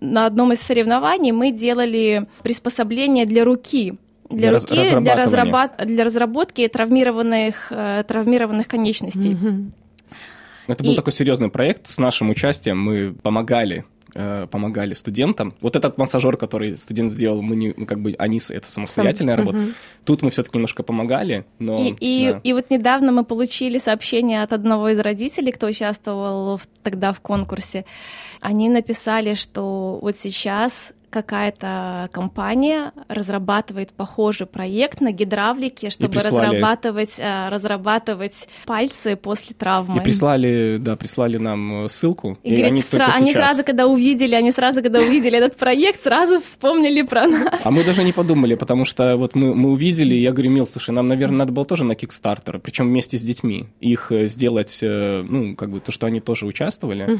На 0.00 0.26
одном 0.26 0.52
из 0.52 0.60
соревнований 0.60 1.32
мы 1.32 1.50
делали 1.50 2.26
приспособление 2.42 3.24
для 3.24 3.44
руки, 3.44 3.94
для, 4.28 4.50
для 4.50 4.52
руки, 4.52 5.00
для, 5.00 5.16
разработ... 5.16 5.70
для 5.84 6.04
разработки 6.04 6.68
травмированных, 6.68 7.68
э, 7.70 8.04
травмированных 8.06 8.68
конечностей. 8.68 9.32
Mm-hmm. 9.32 9.70
Это 10.66 10.84
был 10.84 10.92
И- 10.92 10.96
такой 10.96 11.12
серьезный 11.12 11.48
проект 11.48 11.86
с 11.86 11.96
нашим 11.96 12.28
участием. 12.28 12.78
Мы 12.78 13.14
помогали 13.14 13.84
э, 14.18 14.46
помогали 14.50 14.94
студентам. 14.94 15.54
Вот 15.60 15.76
этот 15.76 15.96
массажер, 15.98 16.36
который 16.36 16.76
студент 16.76 17.10
сделал, 17.10 17.40
мы 17.42 17.54
не, 17.56 17.72
ну, 17.76 17.86
как 17.86 18.00
бы 18.00 18.14
они 18.18 18.40
это 18.50 18.70
самостоятельная 18.70 19.34
Сам- 19.36 19.44
работа. 19.46 19.58
мгм. 19.58 19.74
Тут 20.04 20.22
мы 20.22 20.30
все-таки 20.30 20.58
немножко 20.58 20.82
помогали, 20.82 21.44
но 21.58 21.78
И, 21.78 21.94
и, 22.00 22.32
да. 22.32 22.40
и 22.42 22.52
вот 22.52 22.70
недавно 22.70 23.12
мы 23.12 23.24
получили 23.24 23.78
сообщение 23.78 24.42
от 24.42 24.52
одного 24.52 24.88
из 24.88 24.98
родителей, 24.98 25.52
кто 25.52 25.66
участвовал 25.68 26.56
в- 26.56 26.66
тогда 26.82 27.12
в 27.12 27.20
конкурсе. 27.20 27.84
Они 28.40 28.68
написали, 28.68 29.34
что 29.34 29.98
вот 30.02 30.16
сейчас 30.18 30.94
какая-то 31.10 32.08
компания 32.12 32.92
разрабатывает 33.08 33.92
похожий 33.92 34.46
проект 34.46 35.00
на 35.00 35.12
гидравлике, 35.12 35.90
чтобы 35.90 36.20
разрабатывать, 36.20 37.18
э, 37.18 37.48
разрабатывать 37.48 38.48
пальцы 38.66 39.16
после 39.16 39.54
травмы. 39.54 40.00
И 40.00 40.04
прислали, 40.04 40.78
да, 40.78 40.96
прислали 40.96 41.38
нам 41.38 41.84
э, 41.84 41.88
ссылку. 41.88 42.38
И 42.42 42.50
говорит, 42.50 42.66
они 42.66 42.80
сра- 42.80 43.10
они 43.14 43.32
сразу, 43.32 43.64
когда 43.64 43.86
увидели, 43.86 44.34
они 44.34 44.52
сразу, 44.52 44.82
когда 44.82 45.00
увидели 45.00 45.38
этот 45.38 45.56
проект, 45.56 46.02
сразу 46.02 46.40
вспомнили 46.40 47.02
про 47.02 47.26
нас. 47.26 47.62
А 47.64 47.70
мы 47.70 47.84
даже 47.84 48.04
не 48.04 48.12
подумали, 48.12 48.54
потому 48.54 48.84
что 48.84 49.16
вот 49.16 49.34
мы, 49.34 49.54
мы 49.54 49.70
увидели, 49.70 50.14
и 50.14 50.20
я 50.20 50.32
говорю, 50.32 50.50
Мил, 50.50 50.66
слушай, 50.66 50.90
нам, 50.90 51.06
наверное, 51.06 51.38
надо 51.38 51.52
было 51.52 51.64
тоже 51.64 51.84
на 51.84 51.92
Kickstarter, 51.92 52.58
причем 52.58 52.88
вместе 52.88 53.18
с 53.18 53.22
детьми, 53.22 53.68
их 53.80 54.12
э, 54.12 54.26
сделать, 54.26 54.78
ну, 54.82 55.56
как 55.56 55.70
бы 55.70 55.80
то, 55.80 55.92
что 55.92 56.06
они 56.06 56.20
тоже 56.20 56.46
участвовали, 56.46 57.18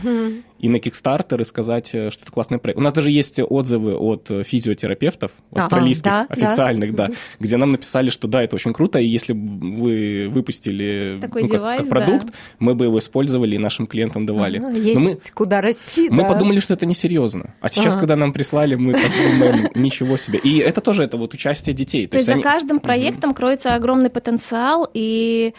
и 0.59 0.68
на 0.68 0.76
Kickstarter 0.76 1.40
и 1.40 1.45
сказать, 1.45 1.88
что 1.88 2.09
это 2.09 2.33
классный 2.33 2.59
проект. 2.59 2.78
У 2.78 2.83
нас 2.83 2.92
даже 2.92 3.11
есть 3.11 3.40
отзывы 3.40 3.78
от 3.79 4.31
э, 4.31 4.43
физиотерапевтов 4.43 5.33
австралийских, 5.55 6.05
да, 6.05 6.27
да. 6.29 6.35
официальных, 6.35 6.95
да, 6.95 7.11
где 7.41 7.57
нам 7.57 7.73
написали, 7.73 8.11
что 8.11 8.29
да, 8.29 8.43
это 8.43 8.57
очень 8.57 8.73
круто, 8.73 8.99
и 8.99 9.07
если 9.07 9.33
бы 9.33 9.77
вы 9.77 10.29
выпустили 10.29 11.19
Такой 11.21 11.43
ну, 11.43 11.49
девайс, 11.49 11.81
как, 11.81 11.89
да. 11.89 11.95
продукт, 11.97 12.35
мы 12.59 12.75
бы 12.75 12.87
его 12.87 12.99
использовали 12.99 13.55
и 13.55 13.59
нашим 13.59 13.87
клиентам 13.87 14.27
давали. 14.27 14.59
Ага, 14.59 14.71
Но 14.71 14.77
Есть 14.79 15.01
мы, 15.01 15.19
куда 15.35 15.61
расти, 15.61 16.09
мы 16.11 16.23
да. 16.23 16.29
подумали, 16.29 16.61
что 16.61 16.75
это 16.75 16.87
несерьезно. 16.87 17.55
А 17.61 17.69
сейчас, 17.69 17.95
Ага. 17.95 18.01
когда 18.01 18.17
нам 18.17 18.33
прислали, 18.33 18.75
мы 18.75 18.93
думаем, 18.93 19.71
ничего 19.75 20.17
себе. 20.17 20.39
И 20.39 20.59
это 20.59 20.81
тоже 20.81 21.05
это 21.05 21.17
вот 21.17 21.35
участие 21.35 21.75
детей. 21.75 22.07
То 22.07 22.17
есть 22.17 22.27
за 22.27 22.35
они- 22.35 22.43
каждым 22.43 22.81
проектом 22.81 23.35
кроется 23.35 23.75
огромный 23.75 24.11
потенциал, 24.11 24.89
и 24.95 25.55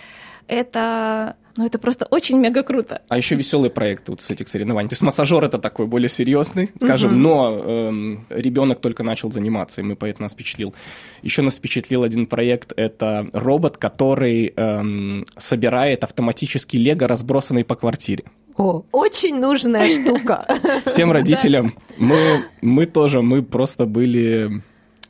это, 0.48 1.36
ну, 1.60 1.66
это 1.66 1.78
просто 1.78 2.08
очень 2.10 2.38
мега 2.38 2.64
круто. 2.64 3.02
А 3.10 3.18
еще 3.18 3.36
веселые 3.36 3.70
проекты 3.70 4.12
вот 4.12 4.22
с 4.22 4.32
этих 4.32 4.48
соревнований. 4.48 4.88
То 4.88 4.94
есть 4.94 5.02
массажер 5.02 5.44
это 5.44 5.58
такой 5.58 5.88
более 5.88 6.08
серьезный, 6.08 6.72
скажем, 6.78 7.22
но 7.22 8.18
ребенок 8.30 8.80
только 8.80 9.04
начал 9.04 9.30
заниматься, 9.30 9.82
и 9.82 9.84
мы 9.84 9.98
поэтому 9.98 10.24
нас 10.24 10.32
впечатлил. 10.32 10.74
Еще 11.22 11.42
нас 11.42 11.58
впечатлил 11.58 12.04
один 12.04 12.28
проект. 12.28 12.72
Это 12.78 13.28
робот, 13.34 13.76
который 13.76 14.54
эм, 14.56 15.26
собирает 15.36 16.06
автоматически 16.06 16.78
лего, 16.78 17.10
разбросанный 17.10 17.66
по 17.66 17.76
квартире. 17.76 18.24
О, 18.56 18.84
очень 18.94 19.38
нужная 19.38 19.90
штука. 19.90 20.48
Всем 20.86 21.12
родителям 21.18 21.74
мы 21.98 22.18
мы 22.62 22.86
тоже 22.86 23.22
мы 23.22 23.44
просто 23.44 23.86
были 23.86 24.62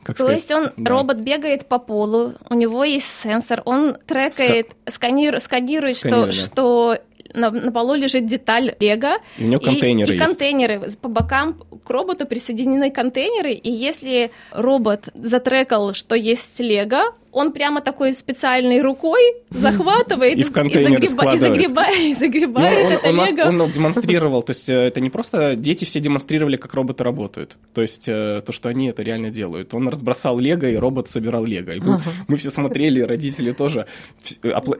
как 0.03 0.15
То 0.17 0.23
сказать, 0.23 0.37
есть 0.37 0.51
он, 0.51 0.71
да. 0.77 0.89
робот 0.91 1.17
бегает 1.17 1.67
по 1.67 1.77
полу, 1.79 2.33
у 2.49 2.53
него 2.53 2.83
есть 2.83 3.05
сенсор, 3.07 3.61
он 3.65 3.97
трекает, 4.05 4.69
сканир- 4.85 5.39
сканирует, 5.39 5.97
Сканирует, 5.97 5.97
что, 5.97 6.25
да. 6.25 6.31
что 6.31 6.97
на, 7.33 7.51
на 7.51 7.71
полу 7.71 7.93
лежит 7.93 8.25
деталь 8.25 8.75
лего. 8.79 9.17
У 9.39 9.43
него 9.43 9.61
и- 9.61 9.65
контейнеры 9.65 10.11
и, 10.11 10.15
есть. 10.15 10.25
контейнеры. 10.25 10.81
По 11.01 11.09
бокам 11.09 11.61
к 11.85 11.89
роботу 11.89 12.25
присоединены 12.25 12.91
контейнеры, 12.91 13.51
и 13.53 13.69
если 13.71 14.31
робот 14.51 15.09
затрекал, 15.13 15.93
что 15.93 16.15
есть 16.15 16.59
лего, 16.59 17.13
он 17.31 17.51
прямо 17.51 17.81
такой 17.81 18.13
специальной 18.13 18.81
рукой 18.81 19.19
захватывает 19.49 20.37
И 20.37 20.43
контейнеры 20.43 21.05
загреба- 21.05 21.35
и 21.35 21.37
загребает, 21.37 21.99
и 21.99 22.09
Ну, 22.09 22.15
загребает 22.15 22.85
он, 22.85 22.91
это 22.93 23.09
он 23.09 23.15
нас- 23.15 23.35
лего. 23.35 23.63
он 23.63 23.71
демонстрировал, 23.71 24.43
то 24.43 24.51
есть 24.51 24.69
э, 24.69 24.73
это 24.73 24.99
не 25.01 25.09
просто 25.09 25.55
дети 25.55 25.85
все 25.85 25.99
демонстрировали, 25.99 26.57
как 26.57 26.73
роботы 26.73 27.03
работают, 27.03 27.57
то 27.73 27.81
есть 27.81 28.07
э, 28.07 28.41
то, 28.45 28.51
что 28.51 28.69
они 28.69 28.87
это 28.89 29.03
реально 29.03 29.29
делают. 29.29 29.73
Он 29.73 29.87
разбросал 29.89 30.39
лего, 30.39 30.65
и 30.65 30.75
робот 30.75 31.09
собирал 31.09 31.45
лего. 31.45 31.71
И 31.71 31.79
мы, 31.79 31.95
Ага. 31.95 32.11
мы 32.27 32.37
все 32.37 32.49
смотрели, 32.51 33.01
родители 33.01 33.51
тоже, 33.51 33.85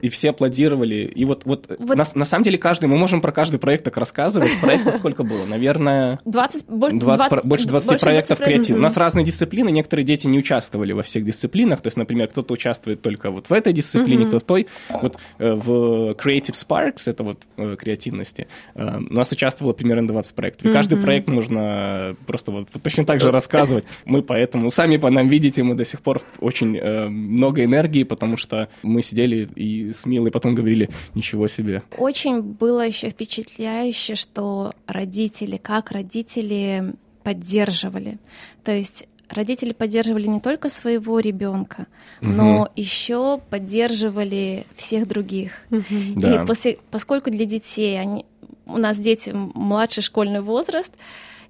и 0.02 0.08
все 0.08 0.30
аплодировали. 0.30 1.10
И 1.14 1.24
вот, 1.24 1.42
вот, 1.44 1.66
Вот. 1.78 1.96
На, 1.96 2.04
на 2.14 2.24
самом 2.24 2.44
деле 2.44 2.58
каждый, 2.58 2.86
мы 2.86 2.96
можем 2.96 3.20
про 3.20 3.32
каждый 3.32 3.58
проект 3.58 3.84
так 3.84 3.96
рассказывать. 3.96 4.50
Проектов 4.60 4.94
сколько 4.98 5.22
было? 5.24 5.44
Наверное... 5.46 6.18
20, 6.24 6.66
боль- 6.68 6.98
20 6.98 7.28
про- 7.28 7.36
20 7.42 7.48
больше 7.48 7.66
20 7.68 7.88
больше 7.90 8.04
проектов 8.04 8.38
20 8.38 8.44
креатив. 8.54 8.76
У 8.76 8.80
нас 8.80 8.96
разные 8.96 9.24
дисциплины, 9.24 9.70
некоторые 9.70 10.04
дети 10.04 10.26
не 10.26 10.38
участвовали 10.38 10.92
во 10.92 11.02
всех 11.02 11.24
дисциплинах. 11.24 11.80
То 11.80 11.86
есть, 11.88 11.96
например, 11.96 12.28
кто-то 12.40 12.54
участвует 12.54 13.02
только 13.02 13.30
вот 13.30 13.48
в 13.50 13.52
этой 13.52 13.72
дисциплине, 13.72 14.20
Мгм. 14.24 14.28
кто-то 14.28 14.44
в 14.44 14.46
той. 14.46 14.66
Вот 15.02 15.18
э, 15.38 15.52
в 15.52 16.12
Creative 16.12 16.54
Sparks, 16.54 17.02
это 17.06 17.22
вот 17.22 17.38
э, 17.56 17.76
креативности, 17.78 18.46
э, 18.74 18.98
у 18.98 19.12
нас 19.14 19.30
участвовало 19.32 19.72
примерно 19.74 20.08
20 20.08 20.34
проектов. 20.34 20.66
И 20.66 20.72
каждый 20.72 20.94
Мгм. 20.94 21.02
проект 21.02 21.28
нужно 21.28 22.16
просто 22.26 22.50
вот, 22.50 22.68
вот 22.72 22.82
точно 22.82 23.04
так 23.04 23.20
же 23.20 23.30
рассказывать. 23.30 23.84
Мы 24.06 24.22
поэтому, 24.22 24.70
сами 24.70 24.96
по 24.96 25.10
нам 25.10 25.28
видите, 25.28 25.62
мы 25.62 25.74
до 25.74 25.84
сих 25.84 26.00
пор 26.00 26.20
очень 26.40 26.80
много 27.10 27.64
энергии, 27.64 28.04
потому 28.04 28.36
что 28.36 28.68
мы 28.82 29.02
сидели 29.02 29.46
и 29.54 29.92
с 29.92 30.06
Милой 30.06 30.30
потом 30.30 30.54
говорили, 30.54 30.88
ничего 31.14 31.48
себе. 31.48 31.82
Очень 31.98 32.40
было 32.42 32.86
еще 32.86 33.10
впечатляюще, 33.10 34.14
что 34.14 34.72
родители, 34.86 35.56
как 35.56 35.90
родители 35.90 36.94
поддерживали. 37.22 38.18
То 38.64 38.72
есть 38.72 39.06
родители 39.30 39.72
поддерживали 39.72 40.26
не 40.26 40.40
только 40.40 40.68
своего 40.68 41.20
ребенка, 41.20 41.86
но 42.20 42.68
еще 42.76 43.40
поддерживали 43.50 44.66
всех 44.76 45.08
других. 45.08 45.52
Мгм. 45.70 46.14
Да. 46.16 46.42
И 46.42 46.46
после- 46.46 46.78
поскольку 46.90 47.30
для 47.30 47.44
детей 47.46 47.98
они, 48.00 48.26
у 48.66 48.76
нас 48.76 48.98
дети 48.98 49.30
младший 49.34 50.02
школьный 50.02 50.40
возраст, 50.40 50.92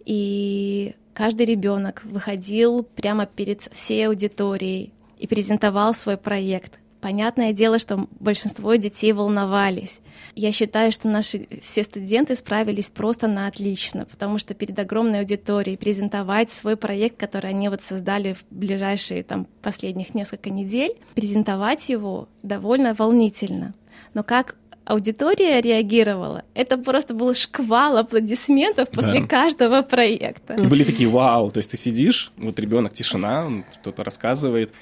и 0.04 0.94
каждый 1.14 1.46
ребенок 1.46 2.02
выходил 2.04 2.82
прямо 2.82 3.26
перед 3.26 3.62
всей 3.72 4.06
аудиторией 4.08 4.92
и 5.18 5.26
презентовал 5.26 5.92
свой 5.94 6.16
проект. 6.16 6.72
Понятное 7.00 7.54
дело, 7.54 7.78
что 7.78 8.08
большинство 8.18 8.74
детей 8.74 9.12
волновались. 9.12 10.00
Я 10.34 10.52
считаю, 10.52 10.92
что 10.92 11.08
наши 11.08 11.48
все 11.62 11.82
студенты 11.82 12.34
справились 12.34 12.90
просто 12.90 13.26
на 13.26 13.46
отлично, 13.46 14.04
потому 14.04 14.38
что 14.38 14.52
перед 14.52 14.78
огромной 14.78 15.20
аудиторией 15.20 15.78
презентовать 15.78 16.50
свой 16.50 16.76
проект, 16.76 17.16
который 17.16 17.50
они 17.50 17.70
вот 17.70 17.82
создали 17.82 18.34
в 18.34 18.44
ближайшие 18.50 19.22
там 19.22 19.46
последних 19.62 20.14
несколько 20.14 20.50
недель, 20.50 20.92
презентовать 21.14 21.88
его 21.88 22.28
довольно 22.42 22.92
волнительно. 22.92 23.72
Но 24.12 24.22
как 24.22 24.56
аудитория 24.84 25.60
реагировала, 25.60 26.42
это 26.54 26.76
просто 26.78 27.14
был 27.14 27.34
шквал 27.34 27.96
аплодисментов 27.96 28.88
после 28.90 29.20
Да. 29.20 29.26
каждого 29.26 29.82
проекта. 29.82 30.54
И 30.54 30.66
были 30.66 30.84
такие, 30.84 31.08
вау, 31.08 31.50
то 31.50 31.58
есть 31.58 31.70
ты 31.70 31.76
сидишь, 31.76 32.32
вот 32.36 32.58
ребенок 32.58 32.92
тишина, 32.92 33.46
он 33.46 33.64
что-то 33.80 34.02
рассказывает, 34.04 34.72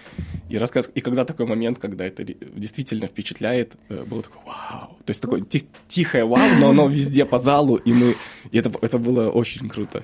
и 0.48 0.56
рассказ... 0.58 0.90
и 0.94 1.00
когда 1.00 1.24
такой 1.24 1.46
момент, 1.46 1.78
когда 1.78 2.06
это 2.06 2.24
действительно 2.24 3.06
впечатляет, 3.06 3.72
э, 3.90 4.04
было 4.04 4.22
такое 4.22 4.42
вау, 4.46 4.88
то 5.04 5.10
есть 5.10 5.20
такое 5.20 5.42
ти- 5.42 5.66
тихое 5.88 6.24
вау, 6.24 6.48
но 6.60 6.70
оно 6.70 6.88
везде 6.88 7.24
по 7.24 7.38
залу, 7.38 7.76
и 7.76 7.92
мы, 7.92 8.14
и 8.50 8.58
это, 8.58 8.70
это 8.80 8.98
было 8.98 9.28
очень 9.30 9.68
круто. 9.68 10.02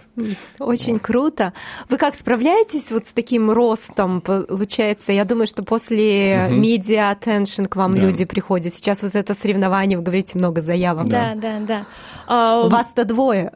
Очень 0.58 0.98
круто. 0.98 1.52
Вы 1.88 1.96
как 1.98 2.14
справляетесь 2.14 2.90
вот 2.92 3.06
с 3.06 3.12
таким 3.12 3.50
ростом? 3.50 4.20
Получается, 4.20 5.12
я 5.12 5.24
думаю, 5.24 5.46
что 5.46 5.62
после 5.62 6.48
Мгм. 6.50 6.62
media 6.62 7.14
attention 7.18 7.68
к 7.68 7.76
вам 7.76 7.92
Да. 7.94 8.02
люди 8.02 8.24
приходят. 8.24 8.74
Сейчас 8.74 9.02
вот 9.02 9.14
это 9.14 9.34
соревнование, 9.34 9.93
вы 9.96 10.02
говорите, 10.02 10.38
много 10.38 10.60
заявок. 10.60 11.08
Да, 11.08 11.34
да, 11.34 11.58
да. 11.60 11.86
А, 12.26 12.68
Вас-то 12.68 13.04
двое. 13.04 13.52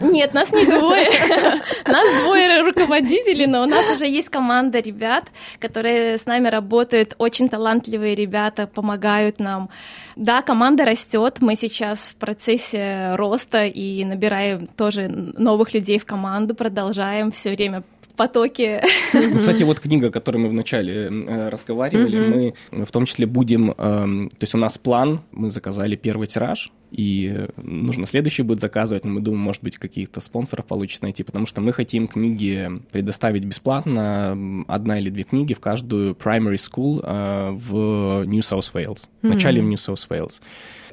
Нет, 0.00 0.34
нас 0.34 0.52
не 0.52 0.66
двое. 0.66 1.08
Нас 1.86 2.24
двое 2.24 2.62
руководителей, 2.62 3.46
но 3.46 3.62
у 3.62 3.66
нас 3.66 3.90
уже 3.90 4.06
есть 4.06 4.28
команда 4.28 4.80
ребят, 4.80 5.24
которые 5.58 6.18
с 6.18 6.26
нами 6.26 6.48
работают. 6.48 7.14
Очень 7.18 7.48
талантливые 7.48 8.14
ребята, 8.14 8.66
помогают 8.66 9.40
нам. 9.40 9.70
Да, 10.14 10.42
команда 10.42 10.84
растет. 10.84 11.38
Мы 11.40 11.56
сейчас 11.56 12.08
в 12.08 12.16
процессе 12.16 13.14
роста 13.14 13.64
и 13.64 14.04
набираем 14.04 14.66
тоже 14.66 15.08
новых 15.08 15.72
людей 15.72 15.98
в 15.98 16.04
команду, 16.04 16.54
продолжаем 16.54 17.32
все 17.32 17.50
время 17.50 17.82
в 18.12 18.16
потоке. 18.16 18.82
Ну, 19.12 19.38
Кстати, 19.38 19.62
вот 19.64 19.80
книга, 19.80 20.08
о 20.08 20.10
которой 20.10 20.38
мы 20.38 20.48
вначале 20.48 21.08
э, 21.08 21.48
разговаривали, 21.48 22.54
мы 22.70 22.84
в 22.84 22.90
том 22.90 23.06
числе 23.06 23.26
будем, 23.26 23.74
эм, 23.78 24.28
то 24.28 24.42
есть 24.42 24.54
у 24.54 24.58
нас 24.58 24.78
план, 24.78 25.20
мы 25.32 25.50
заказали 25.50 25.96
первый 25.96 26.26
тираж, 26.26 26.72
и 26.92 27.32
э, 27.34 27.48
нужно 27.56 28.06
следующий 28.06 28.42
будет 28.42 28.60
заказывать, 28.60 29.04
но 29.04 29.12
мы 29.12 29.20
думаем, 29.20 29.42
может 29.42 29.62
быть, 29.62 29.78
каких-то 29.78 30.20
спонсоров 30.20 30.66
получится 30.66 31.04
найти, 31.04 31.22
потому 31.22 31.46
что 31.46 31.62
мы 31.62 31.72
хотим 31.72 32.06
книги 32.06 32.68
предоставить 32.90 33.44
бесплатно, 33.44 34.64
одна 34.68 34.98
или 34.98 35.08
две 35.08 35.24
книги 35.24 35.54
в 35.54 35.60
каждую 35.60 36.12
primary 36.12 36.56
school 36.56 37.00
э, 37.02 37.50
в 37.52 38.24
New 38.26 38.40
South 38.40 38.72
Wales, 38.74 39.06
вначале 39.22 39.62
в 39.62 39.64
New 39.64 39.76
South 39.76 40.06
Wales. 40.08 40.40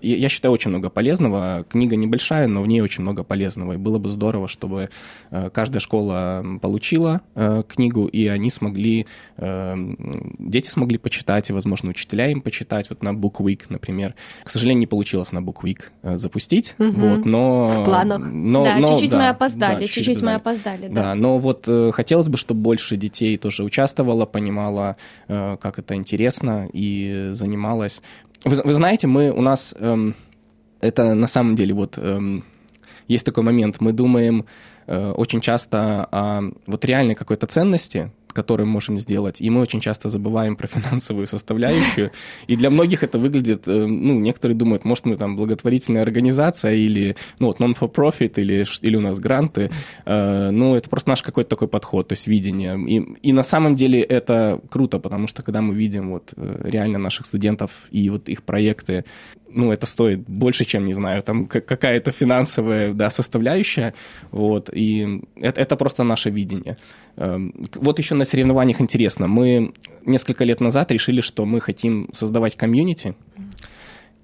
Я 0.02 0.30
считаю, 0.30 0.54
очень 0.54 0.70
много 0.70 0.90
полезного. 0.90 1.66
Книга 1.68 1.98
небольшая, 1.98 2.48
но 2.48 2.62
в 2.62 2.68
ней 2.68 2.80
очень 2.80 3.02
много 3.02 3.26
полезного. 3.26 3.74
И 3.74 3.76
было 3.76 4.00
бы 4.00 4.08
здорово, 4.08 4.48
чтобы 4.48 4.90
э, 5.30 5.50
каждая 5.50 5.82
школа 5.82 6.46
получила 6.62 7.22
книгу, 7.68 8.06
и 8.06 8.28
они 8.28 8.50
смогли, 8.50 9.08
дети 9.38 10.70
смогли 10.70 10.98
почитать, 10.98 11.50
и, 11.50 11.54
возможно, 11.54 11.90
учителя 11.90 12.32
им 12.32 12.40
почитать. 12.40 12.90
Вот 12.90 13.04
на 13.04 13.10
Book 13.10 13.40
Week, 13.40 13.64
например. 13.68 14.16
К 14.44 14.50
сожалению, 14.50 14.80
не 14.80 14.88
получилось 14.88 15.34
на 15.34 15.40
Book 15.40 15.64
Week 15.64 15.89
запустить. 16.02 16.76
Угу. 16.80 16.92
Вот, 16.92 17.26
но... 17.26 17.68
В 17.70 17.84
планах. 17.84 18.20
Но, 18.20 18.64
да, 18.64 18.80
чуть-чуть 18.80 19.10
да, 19.10 19.18
мы 19.18 19.28
опоздали, 19.30 19.82
да, 19.82 19.88
чуть-чуть 19.88 20.22
мы 20.22 20.34
опоздали. 20.36 20.88
Да. 20.88 21.02
да, 21.02 21.16
но 21.16 21.40
вот 21.40 21.68
хотелось 21.94 22.30
бы, 22.30 22.38
чтобы 22.38 22.62
больше 22.62 22.96
детей 22.96 23.38
тоже 23.38 23.64
участвовало, 23.64 24.26
понимало, 24.26 24.96
как 25.28 25.80
это 25.80 25.96
интересно, 25.96 26.70
и 26.72 27.30
занималась 27.32 28.02
вы, 28.46 28.56
вы 28.64 28.74
знаете, 28.74 29.08
мы 29.08 29.32
у 29.32 29.42
нас 29.42 29.76
эм, 29.80 30.16
это 30.82 31.14
на 31.14 31.28
самом 31.28 31.56
деле 31.56 31.74
вот 31.74 31.98
эм, 31.98 32.46
есть 33.08 33.26
такой 33.26 33.44
момент. 33.44 33.78
Мы 33.80 33.92
думаем 33.92 34.46
э, 34.88 35.12
очень 35.12 35.42
часто 35.42 36.08
о 36.12 36.42
вот 36.66 36.86
реальной 36.86 37.16
какой-то 37.16 37.48
ценности, 37.48 38.12
которые 38.34 38.66
мы 38.66 38.74
можем 38.74 39.00
сделать. 39.00 39.42
И 39.42 39.50
мы 39.50 39.62
очень 39.62 39.80
часто 39.80 40.10
забываем 40.10 40.56
про 40.56 40.68
финансовую 40.68 41.28
составляющую. 41.28 42.12
И 42.48 42.56
для 42.56 42.70
многих 42.70 43.04
это 43.04 43.18
выглядит, 43.18 43.68
э, 43.68 43.86
ну, 43.86 44.20
некоторые 44.20 44.58
думают, 44.58 44.86
может, 44.86 45.06
мы 45.06 45.18
там 45.18 45.36
благотворительная 45.36 46.02
организация 46.02 46.74
или, 46.74 47.16
ну, 47.40 47.48
вот 47.48 47.60
non-for-profit 47.60 48.34
или, 48.38 48.66
или 48.82 48.96
у 48.96 49.02
нас 49.02 49.20
гранты. 49.20 49.72
Э, 50.06 50.50
ну, 50.52 50.76
это 50.76 50.90
просто 50.90 51.10
наш 51.10 51.22
какой-то 51.22 51.50
такой 51.50 51.68
подход, 51.68 52.08
то 52.08 52.14
есть 52.14 52.28
видение. 52.28 52.80
И, 52.88 53.30
и 53.30 53.34
на 53.34 53.44
самом 53.44 53.76
деле 53.76 54.02
это 54.02 54.60
круто, 54.70 55.00
потому 55.00 55.28
что 55.28 55.44
когда 55.44 55.62
мы 55.62 55.74
видим 55.76 56.12
вот 56.12 56.34
э, 56.36 56.62
реально 56.64 57.00
наших 57.00 57.26
студентов 57.26 57.72
и 57.92 58.10
вот 58.10 58.30
их 58.30 58.44
проекты, 58.44 59.06
ну, 59.52 59.72
это 59.72 59.86
стоит 59.86 60.20
больше, 60.28 60.66
чем, 60.66 60.86
не 60.86 60.94
знаю, 60.94 61.22
там 61.22 61.48
какая-то 61.48 62.12
финансовая, 62.12 62.94
да, 62.94 63.10
составляющая, 63.10 63.94
вот, 64.32 64.70
и 64.74 65.22
это, 65.36 65.62
это 65.62 65.76
просто 65.76 66.04
наше 66.04 66.30
видение. 66.30 66.78
Эм, 67.18 67.54
вот 67.76 68.00
еще 68.00 68.16
на 68.16 68.26
соревнованиях 68.26 68.82
интересно, 68.82 69.28
мы 69.28 69.74
несколько 70.06 70.46
лет 70.46 70.62
назад 70.62 70.92
решили, 70.92 71.22
что 71.22 71.46
мы 71.46 71.60
хотим 71.60 72.10
создавать 72.14 72.56
комьюнити, 72.56 73.16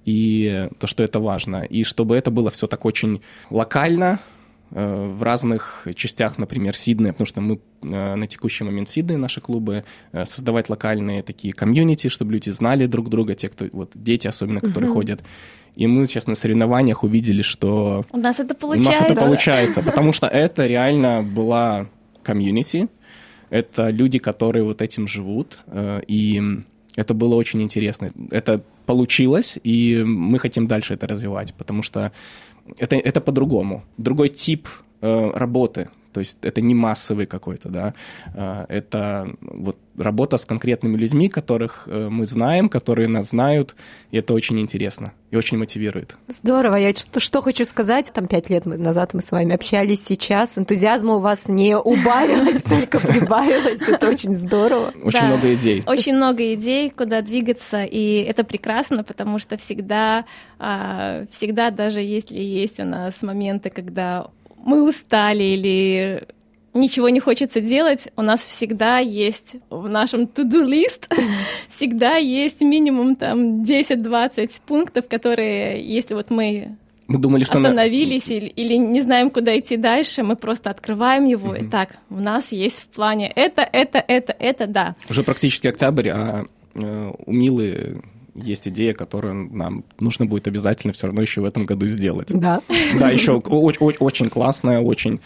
и 0.04 0.68
то, 0.78 0.86
что 0.86 1.02
это 1.02 1.18
важно, 1.18 1.64
и 1.64 1.82
чтобы 1.82 2.16
это 2.16 2.30
было 2.30 2.50
все 2.50 2.66
так 2.66 2.84
очень 2.84 3.22
локально, 3.50 4.20
в 4.70 5.22
разных 5.22 5.86
частях, 5.94 6.38
например, 6.38 6.76
Сиднея, 6.76 7.12
потому 7.12 7.26
что 7.26 7.40
мы 7.40 7.60
э, 7.82 8.14
на 8.16 8.26
текущий 8.26 8.64
момент 8.64 8.88
в 8.88 8.92
Сиднее, 8.92 9.16
наши 9.16 9.40
клубы, 9.40 9.84
э, 10.12 10.24
создавать 10.24 10.68
локальные 10.68 11.22
такие 11.22 11.54
комьюнити, 11.54 12.08
чтобы 12.08 12.32
люди 12.32 12.50
знали 12.50 12.86
друг 12.86 13.08
друга, 13.08 13.34
те, 13.34 13.48
кто, 13.48 13.66
вот 13.72 13.92
дети 13.94 14.26
особенно, 14.26 14.60
которые 14.60 14.90
угу. 14.90 14.98
ходят. 14.98 15.22
И 15.76 15.86
мы 15.86 16.06
сейчас 16.06 16.26
на 16.26 16.34
соревнованиях 16.34 17.04
увидели, 17.04 17.42
что... 17.42 18.04
У 18.10 18.16
нас 18.16 18.40
это 18.40 18.54
получается. 18.54 18.90
У 18.90 18.92
нас 18.92 19.10
это 19.10 19.20
получается, 19.20 19.82
потому 19.82 20.12
что 20.12 20.26
это 20.26 20.66
реально 20.66 21.22
была 21.22 21.86
комьюнити, 22.22 22.88
это 23.50 23.90
люди, 23.90 24.18
которые 24.18 24.64
вот 24.64 24.82
этим 24.82 25.06
живут, 25.06 25.58
и 26.08 26.42
это 26.96 27.14
было 27.14 27.34
очень 27.36 27.62
интересно. 27.62 28.08
Это 28.30 28.62
получилось, 28.86 29.58
и 29.64 30.02
мы 30.04 30.38
хотим 30.38 30.66
дальше 30.66 30.94
это 30.94 31.06
развивать, 31.06 31.54
потому 31.54 31.82
что 31.82 32.12
это, 32.78 32.96
это 32.96 33.20
по-другому. 33.20 33.82
Другой 33.98 34.28
тип 34.28 34.68
э, 35.00 35.30
работы. 35.34 35.88
То 36.12 36.20
есть 36.20 36.38
это 36.42 36.60
не 36.62 36.74
массовый 36.74 37.26
какой-то, 37.26 37.68
да, 37.68 37.94
э, 38.34 38.64
это 38.68 39.36
вот 39.40 39.76
работа 39.98 40.36
с 40.36 40.44
конкретными 40.44 40.96
людьми, 40.96 41.28
которых 41.28 41.84
э, 41.86 42.08
мы 42.10 42.26
знаем, 42.26 42.68
которые 42.68 43.08
нас 43.08 43.30
знают, 43.30 43.74
и 44.10 44.18
это 44.18 44.34
очень 44.34 44.60
интересно 44.60 45.12
и 45.30 45.36
очень 45.36 45.58
мотивирует. 45.58 46.16
Здорово. 46.28 46.76
Я 46.76 46.94
что, 46.94 47.20
что 47.20 47.42
хочу 47.42 47.64
сказать, 47.64 48.12
там 48.12 48.28
пять 48.28 48.48
лет 48.48 48.64
назад 48.66 49.14
мы 49.14 49.22
с 49.22 49.30
вами 49.30 49.54
общались, 49.54 50.04
сейчас 50.04 50.56
энтузиазма 50.56 51.14
у 51.14 51.20
вас 51.20 51.48
не 51.48 51.76
убавилось, 51.76 52.62
только 52.68 53.00
прибавилось, 53.00 53.82
это 53.82 54.08
очень 54.08 54.34
здорово. 54.34 54.92
Очень 55.02 55.26
много 55.26 55.54
идей. 55.54 55.82
Очень 55.86 56.14
много 56.16 56.54
идей, 56.54 56.90
куда 56.90 57.22
двигаться, 57.22 57.84
и 57.84 58.22
это 58.22 58.44
прекрасно, 58.44 59.02
потому 59.04 59.38
что 59.38 59.56
всегда, 59.56 60.24
а, 60.58 61.24
всегда 61.30 61.70
даже 61.70 62.00
если 62.00 62.38
есть 62.38 62.80
у 62.80 62.84
нас 62.84 63.22
моменты, 63.22 63.70
когда 63.70 64.28
мы 64.56 64.82
устали 64.82 65.42
или 65.42 66.26
ничего 66.80 67.08
не 67.08 67.20
хочется 67.20 67.60
делать, 67.60 68.08
у 68.16 68.22
нас 68.22 68.40
всегда 68.40 68.98
есть 68.98 69.56
в 69.70 69.88
нашем 69.88 70.22
to-do 70.22 70.64
лист 70.64 71.12
всегда 71.68 72.16
есть 72.16 72.60
минимум 72.60 73.16
там 73.16 73.62
10-20 73.62 74.60
пунктов, 74.66 75.08
которые, 75.08 75.82
если 75.82 76.14
вот 76.14 76.30
мы 76.30 76.76
мы 77.08 77.18
думали, 77.18 77.44
что 77.44 77.58
остановились 77.58 78.28
на... 78.28 78.32
или, 78.32 78.46
или 78.46 78.74
не 78.74 79.00
знаем, 79.00 79.30
куда 79.30 79.56
идти 79.56 79.76
дальше, 79.76 80.24
мы 80.24 80.34
просто 80.34 80.70
открываем 80.70 81.24
его, 81.24 81.54
mm-hmm. 81.54 81.66
и 81.66 81.70
так, 81.70 81.98
у 82.10 82.16
нас 82.16 82.50
есть 82.50 82.80
в 82.80 82.88
плане 82.88 83.30
это, 83.34 83.62
это, 83.62 84.02
это, 84.06 84.34
это, 84.36 84.66
да. 84.66 84.96
Уже 85.08 85.22
практически 85.22 85.68
октябрь, 85.68 86.08
а 86.08 86.46
э, 86.74 87.12
у 87.24 87.32
Милы 87.32 88.02
есть 88.34 88.68
идея, 88.68 88.92
которую 88.92 89.50
нам 89.54 89.84
нужно 89.98 90.26
будет 90.26 90.46
обязательно 90.46 90.92
все 90.92 91.06
равно 91.06 91.22
еще 91.22 91.40
в 91.40 91.44
этом 91.44 91.64
году 91.64 91.86
сделать. 91.86 92.28
Да. 92.28 92.60
Да, 92.98 93.10
еще 93.10 93.34
очень 93.38 94.28
классная, 94.28 94.80
очень 94.80 95.20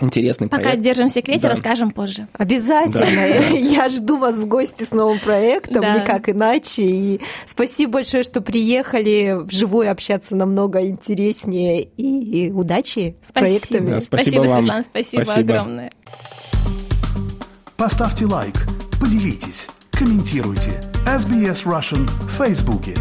интересный 0.00 0.48
Пока 0.48 0.62
проект. 0.62 0.82
держим 0.82 1.08
в 1.08 1.12
секрете, 1.12 1.42
да. 1.42 1.50
расскажем 1.50 1.90
позже. 1.90 2.28
Обязательно. 2.32 3.04
Да. 3.04 3.12
Я 3.56 3.88
жду 3.88 4.16
вас 4.16 4.38
в 4.38 4.46
гости 4.46 4.84
с 4.84 4.90
новым 4.92 5.18
проектом, 5.18 5.82
да. 5.82 5.98
никак 5.98 6.28
иначе. 6.28 6.84
И 6.84 7.20
спасибо 7.46 7.94
большое, 7.94 8.22
что 8.22 8.40
приехали 8.40 9.36
вживую 9.44 9.90
общаться 9.90 10.36
намного 10.36 10.86
интереснее. 10.86 11.82
И 11.82 12.50
удачи 12.50 13.16
с 13.22 13.28
спасибо. 13.28 13.58
проектами. 13.58 13.90
Да, 13.90 14.00
спасибо, 14.00 14.34
спасибо 14.34 14.40
вам. 14.42 14.62
Светлана, 14.62 14.84
спасибо, 14.88 15.24
спасибо 15.24 15.54
огромное. 15.54 15.92
Поставьте 17.76 18.26
лайк, 18.26 18.54
поделитесь, 19.00 19.66
комментируйте. 19.90 20.80
SBS 21.06 21.64
Russian 21.64 22.08
в 22.28 22.30
Фейсбуке. 22.30 22.94